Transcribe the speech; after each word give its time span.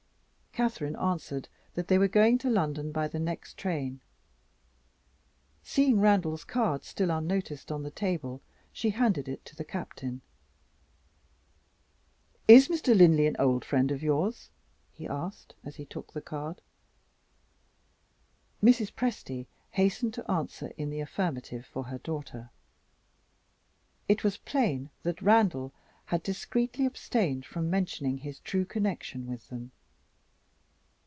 Catherine 0.53 0.97
answered 0.97 1.47
that 1.75 1.87
they 1.87 1.97
were 1.97 2.09
going 2.09 2.37
to 2.39 2.49
London 2.49 2.91
by 2.91 3.07
the 3.07 3.21
next 3.21 3.55
train. 3.57 4.01
Seeing 5.63 6.01
Randal's 6.01 6.43
card 6.43 6.83
still 6.83 7.09
unnoticed 7.09 7.71
on 7.71 7.83
the 7.83 7.89
table, 7.89 8.41
she 8.73 8.89
handed 8.89 9.29
it 9.29 9.45
to 9.45 9.55
the 9.55 9.63
Captain. 9.63 10.19
"Is 12.49 12.67
Mr. 12.67 12.93
Linley 12.93 13.27
an 13.27 13.37
old 13.39 13.63
friend 13.63 13.91
of 13.93 14.03
yours?" 14.03 14.49
he 14.91 15.07
asked, 15.07 15.55
as 15.63 15.77
he 15.77 15.85
took 15.85 16.11
the 16.11 16.19
card. 16.19 16.59
Mrs. 18.61 18.91
Presty 18.91 19.47
hastened 19.69 20.13
to 20.15 20.29
answer 20.29 20.73
in 20.75 20.89
the 20.89 20.99
affirmative 20.99 21.65
for 21.65 21.83
her 21.85 21.97
daughter. 21.99 22.49
It 24.09 24.25
was 24.25 24.35
plain 24.35 24.89
that 25.03 25.21
Randal 25.21 25.71
had 26.07 26.21
discreetly 26.23 26.85
abstained 26.85 27.45
from 27.45 27.69
mentioning 27.69 28.17
his 28.17 28.39
true 28.41 28.65
connection 28.65 29.25
with 29.27 29.47
them. 29.47 29.71